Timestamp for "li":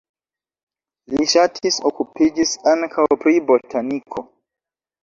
1.17-1.27